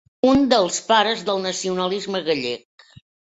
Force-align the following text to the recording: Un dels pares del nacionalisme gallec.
Un 0.27 0.39
dels 0.53 0.79
pares 0.87 1.21
del 1.27 1.43
nacionalisme 1.43 2.23
gallec. 2.31 2.87